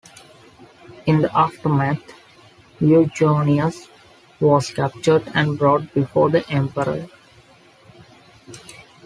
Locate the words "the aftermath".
1.21-2.01